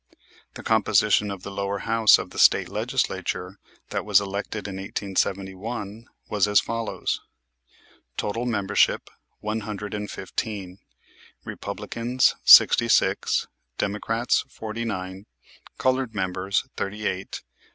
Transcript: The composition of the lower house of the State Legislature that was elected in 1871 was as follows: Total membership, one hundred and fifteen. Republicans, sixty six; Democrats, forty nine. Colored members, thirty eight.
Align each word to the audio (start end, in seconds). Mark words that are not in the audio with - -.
The 0.55 0.63
composition 0.63 1.29
of 1.29 1.43
the 1.43 1.51
lower 1.51 1.77
house 1.77 2.17
of 2.17 2.31
the 2.31 2.39
State 2.39 2.69
Legislature 2.69 3.59
that 3.91 4.03
was 4.03 4.19
elected 4.19 4.67
in 4.67 4.77
1871 4.77 6.07
was 6.27 6.47
as 6.47 6.59
follows: 6.59 7.21
Total 8.17 8.47
membership, 8.47 9.11
one 9.41 9.59
hundred 9.59 9.93
and 9.93 10.09
fifteen. 10.09 10.79
Republicans, 11.45 12.33
sixty 12.43 12.87
six; 12.87 13.45
Democrats, 13.77 14.43
forty 14.49 14.85
nine. 14.85 15.27
Colored 15.77 16.15
members, 16.15 16.63
thirty 16.75 17.05
eight. 17.05 17.43